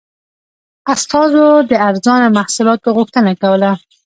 [0.93, 3.71] استازو د ارزانه محصولاتو غوښتنه کوله.